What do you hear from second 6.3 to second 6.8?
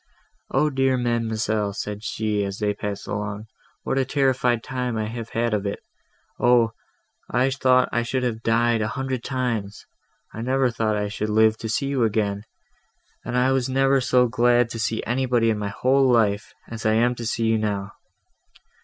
Oh!